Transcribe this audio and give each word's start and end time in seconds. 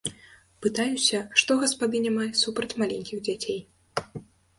Пытаюся, 0.65 1.19
што 1.41 1.57
гаспадыня 1.63 2.13
мае 2.15 2.29
супраць 2.45 2.77
маленькіх 2.85 3.21
дзяцей. 3.29 3.59